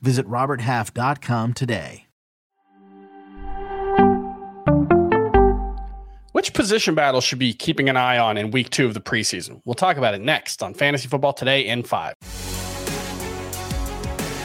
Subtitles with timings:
[0.00, 2.06] Visit RobertHalf.com today.
[6.32, 9.62] Which position battle should be keeping an eye on in week two of the preseason?
[9.64, 12.14] We'll talk about it next on Fantasy Football Today in five.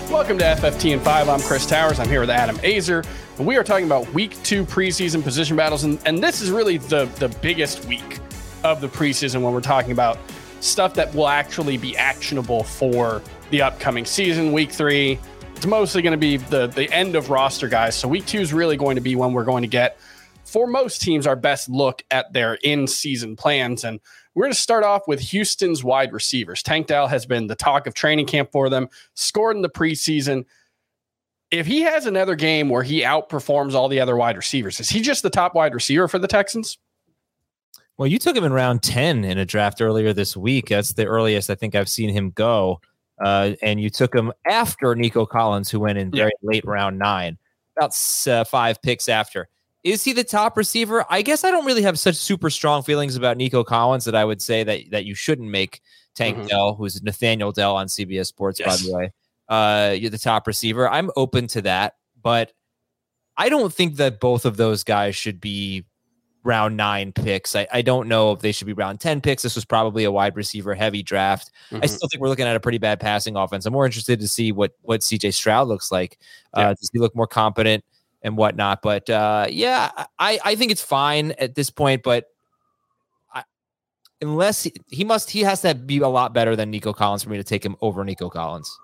[0.10, 1.30] Welcome to FFT in 5.
[1.30, 1.98] I'm Chris Towers.
[1.98, 3.06] I'm here with Adam Aizer.
[3.38, 5.86] And we are talking about week two preseason position battles.
[5.86, 8.20] And, and this is really the, the biggest week
[8.64, 10.18] of the preseason when we're talking about
[10.60, 13.22] stuff that will actually be actionable for
[13.52, 14.52] the upcoming season.
[14.52, 15.18] Week three,
[15.62, 17.96] it's mostly going to be the, the end of roster guys.
[17.96, 20.00] So week two is really going to be when we're going to get,
[20.44, 23.84] for most teams, our best look at their in season plans.
[23.84, 24.00] And
[24.34, 26.64] we're going to start off with Houston's wide receivers.
[26.64, 30.46] Tank Dell has been the talk of training camp for them, scored in the preseason.
[31.52, 35.00] If he has another game where he outperforms all the other wide receivers, is he
[35.00, 36.80] just the top wide receiver for the Texans?
[38.00, 40.70] Well, you took him in round 10 in a draft earlier this week.
[40.70, 42.82] That's the earliest I think I've seen him go.
[43.24, 46.50] Uh, and you took him after Nico Collins, who went in very yeah.
[46.50, 47.38] late round nine,
[47.78, 47.96] about
[48.28, 49.48] uh, five picks after.
[49.84, 51.06] Is he the top receiver?
[51.10, 54.26] I guess I don't really have such super strong feelings about Nico Collins that I
[54.26, 55.82] would say that that you shouldn't make
[56.16, 56.48] Tank mm-hmm.
[56.48, 58.82] Dell, who's Nathaniel Dell on CBS Sports, yes.
[58.82, 59.14] by the way.
[59.50, 60.90] Uh, you're the top receiver.
[60.90, 62.54] I'm open to that, but
[63.38, 65.86] I don't think that both of those guys should be
[66.44, 67.56] round nine picks.
[67.56, 69.44] I, I don't know if they should be round 10 picks.
[69.44, 71.52] This was probably a wide receiver heavy draft.
[71.70, 71.84] Mm-hmm.
[71.84, 73.66] I still think we're looking at a pretty bad passing offense.
[73.66, 76.18] I'm more interested to see what what CJ Stroud looks like.
[76.54, 76.74] Uh.
[76.74, 77.84] Does he look more competent?
[78.22, 78.82] and whatnot.
[78.82, 82.04] But uh, yeah, I, I think it's fine at this point.
[82.04, 82.26] But
[83.34, 83.44] I,
[84.22, 87.30] unless he, he must, he has to be a lot better than Nico Collins for
[87.30, 88.80] me to take him over Nico Collins.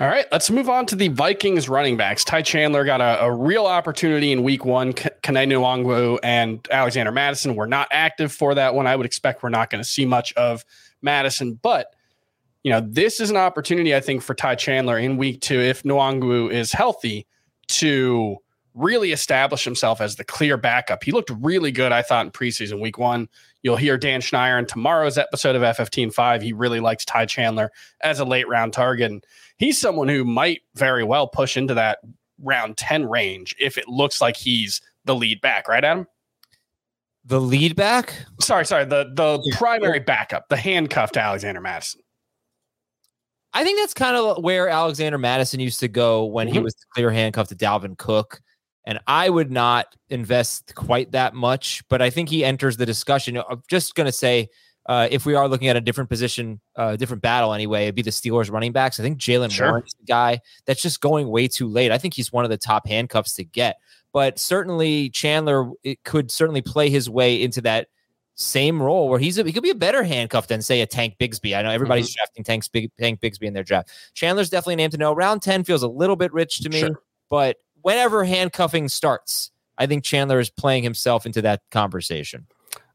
[0.00, 2.24] All right, let's move on to the Vikings running backs.
[2.24, 4.92] Ty Chandler got a, a real opportunity in week one.
[4.92, 8.86] Kene Nwangwu and Alexander Mattison were not active for that one.
[8.86, 10.64] I would expect we're not going to see much of
[11.02, 11.94] Mattison, but
[12.62, 15.82] you know, this is an opportunity, I think, for Ty Chandler in week two, if
[15.82, 17.26] Nwangwu is healthy,
[17.68, 18.36] to
[18.74, 21.04] really establish himself as the clear backup.
[21.04, 23.28] He looked really good, I thought, in preseason week one.
[23.62, 28.18] You'll hear Dan Schneier in tomorrow's episode of FF15 He really likes Ty Chandler as
[28.18, 29.10] a late round target.
[29.10, 29.24] And
[29.56, 31.98] he's someone who might very well push into that
[32.40, 36.06] round 10 range if it looks like he's the lead back, right, Adam?
[37.24, 38.14] The lead back?
[38.40, 38.84] Sorry, sorry.
[38.84, 42.00] The the primary backup, the handcuffed Alexander Mattison.
[43.52, 46.54] I think that's kind of where Alexander Mattison used to go when mm-hmm.
[46.54, 48.40] he was clear handcuffed to Dalvin Cook.
[48.84, 53.38] And I would not invest quite that much, but I think he enters the discussion.
[53.38, 54.48] I'm just going to say,
[54.86, 58.02] uh, if we are looking at a different position, uh, different battle anyway, it'd be
[58.02, 58.98] the Steelers running backs.
[58.98, 59.68] I think Jaylen sure.
[59.68, 61.92] Warren is the guy that's just going way too late.
[61.92, 63.76] I think he's one of the top handcuffs to get,
[64.12, 67.86] but certainly Chandler it could certainly play his way into that
[68.34, 71.14] same role where he's a, he could be a better handcuff than say a Tank
[71.20, 71.56] Bigsby.
[71.56, 72.18] I know everybody's mm-hmm.
[72.18, 73.90] drafting Tank's Big Tank Bigsby in their draft.
[74.14, 75.12] Chandler's definitely a name to know.
[75.14, 77.00] Round ten feels a little bit rich to me, sure.
[77.30, 82.46] but whenever handcuffing starts, I think Chandler is playing himself into that conversation.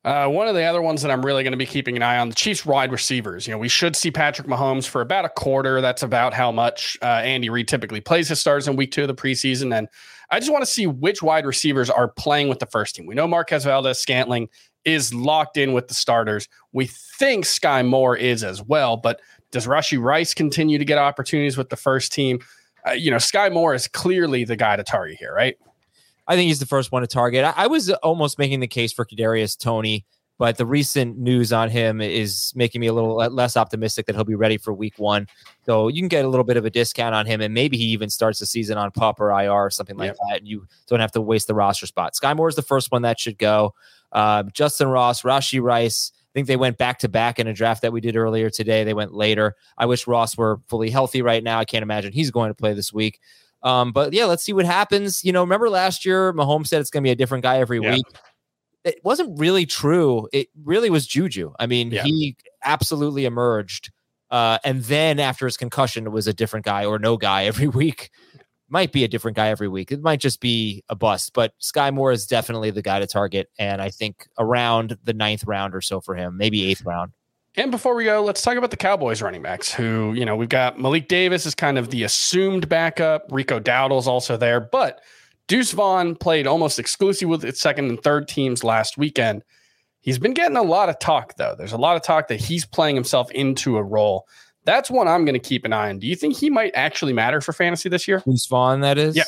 [0.06, 2.18] Uh, one of the other ones that I'm really going to be keeping an eye
[2.18, 3.46] on the Chiefs wide receivers.
[3.46, 5.82] You know, we should see Patrick Mahomes for about a quarter.
[5.82, 9.10] That's about how much uh, Andy Reid typically plays his stars in week two of
[9.10, 9.78] the preseason.
[9.78, 9.90] And
[10.30, 13.06] I just want to see which wide receivers are playing with the first team.
[13.06, 14.48] We know Marquez Valdes-Scantling
[14.86, 16.48] is locked in with the starters.
[16.72, 19.20] We think Sky Moore is as well, but
[19.52, 22.40] does Rashee Rice continue to get opportunities with the first team?
[22.88, 25.58] Uh, you know, Sky Moore is clearly the guy to target here, right?
[26.28, 27.44] I think he's the first one to target.
[27.44, 30.06] I, I was almost making the case for Kadarius Toney,
[30.38, 34.24] but the recent news on him is making me a little less optimistic that he'll
[34.24, 35.28] be ready for Week One.
[35.66, 37.86] So you can get a little bit of a discount on him, and maybe he
[37.86, 41.00] even starts the season on PUP or IR or something like that, and you don't
[41.00, 42.16] have to waste the roster spot.
[42.16, 43.74] Sky Moore is the first one that should go.
[44.12, 47.92] Uh, Justyn Ross, Rashee Rice, think they went back to back in a draft that
[47.92, 48.84] we did earlier today.
[48.84, 49.56] They went later.
[49.76, 51.58] I wish Ross were fully healthy right now.
[51.58, 53.20] I can't imagine he's going to play this week.
[53.64, 55.26] Um, but yeah, let's see what happens.
[55.26, 57.80] You know, remember last year, Mahomes said it's going to be a different guy every
[57.80, 57.96] yeah.
[57.96, 58.06] week.
[58.84, 60.30] It wasn't really true.
[60.32, 61.54] It really was Juju.
[61.60, 62.04] I mean, yeah.
[62.04, 63.92] he absolutely emerged.
[64.30, 67.68] Uh, and then after his concussion, it was a different guy or no guy every
[67.68, 68.12] week
[68.70, 69.92] might be a different guy every week.
[69.92, 73.50] It might just be a bust, but Sky Moore is definitely the guy to target.
[73.58, 77.14] And I think around the ninth round or so for him, maybe eighth round.
[77.56, 80.48] And before we go, let's talk about the Cowboys running backs who, you know, we've
[80.48, 83.26] got Malik Davis is kind of the assumed backup.
[83.32, 85.02] Rico Dowdle's also there, but
[85.48, 89.44] Deuce Vaughn played almost exclusively with its second and third teams last weekend.
[90.02, 91.56] He's been getting a lot of talk, though.
[91.58, 94.28] There's a lot of talk that he's playing himself into a role.
[94.68, 95.98] That's one I'm going to keep an eye on.
[95.98, 98.20] Do you think he might actually matter for fantasy this year?
[98.20, 99.16] Who's Vaughn, that is?
[99.16, 99.24] Yeah.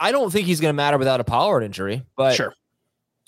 [0.00, 2.54] I don't think he's going to matter without a Pollard injury, but Sure.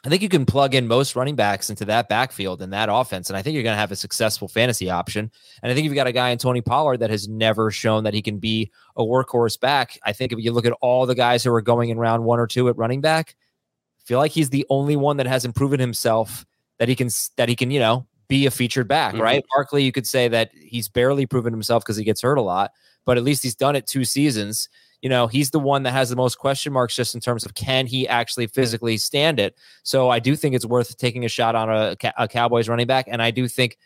[0.05, 3.29] I think you can plug in most running backs into that backfield and that offense,
[3.29, 5.31] and I think you're going to have a successful fantasy option.
[5.63, 8.05] And I think if you've got a guy in Tony Pollard that has never shown
[8.05, 11.15] that he can be a workhorse back, I think if you look at all the
[11.15, 13.37] guys who are going in round one or two at running back,
[13.99, 16.45] I feel like he's the only one that hasn't proven himself
[16.79, 19.15] that he can that he can you know be a featured back.
[19.15, 19.21] Mhm.
[19.21, 22.43] Right, Barkley, you could say that he's barely proven himself because he gets hurt a
[22.43, 22.73] lot,
[23.05, 24.69] but at least he's done it two seasons
[25.03, 27.53] you know, he's the one that has the most question marks just in terms of
[27.55, 29.55] can he actually physically stand it.
[29.83, 33.05] So I do think it's worth taking a shot on a, a Cowboys running back.
[33.07, 33.77] And I do think,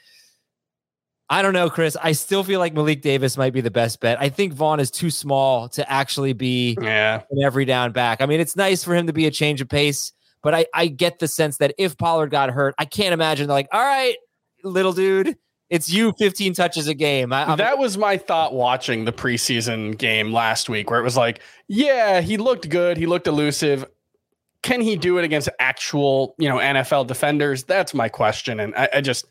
[1.28, 4.16] I don't know, Chris, I still feel like Malik Davis might be the best bet.
[4.20, 7.22] I think Vaughn is too small to actually be Yeah.
[7.32, 8.20] an every down back.
[8.20, 10.86] I mean, it's nice for him to be a change of pace, but I, I
[10.86, 14.14] get the sense that if Pollard got hurt, I can't imagine they're like, all right,
[14.64, 15.36] little dude,
[15.70, 17.32] it's you 15 touches a game.
[17.32, 21.40] I, that was my thought watching the preseason game last week, where it was like,
[21.68, 23.84] yeah, he looked good, he looked elusive.
[24.62, 27.64] Can he do it against actual, you know, NFL defenders?
[27.64, 28.60] That's my question.
[28.60, 29.26] And I, I just,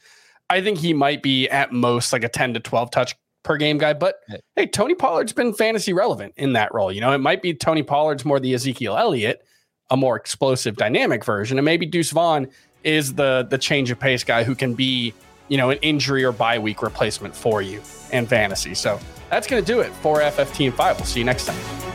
[0.50, 3.78] I think he might be at most like a 10 to 12 touch per game
[3.78, 3.94] guy.
[3.94, 4.20] But
[4.56, 6.92] hey, Tony Pollard's been fantasy relevant in that role.
[6.92, 9.44] You know, it might be Tony Pollard's more the Ezekiel Elliott,
[9.90, 11.58] a more explosive, dynamic version.
[11.58, 12.48] And maybe Deuce Vaughn
[12.84, 15.14] is the the change of pace guy who can be
[15.48, 17.82] you know, an injury or bye week replacement for you
[18.12, 18.74] and fantasy.
[18.74, 20.98] So that's going to do it for FFT and 5.
[20.98, 21.87] We'll see you next time.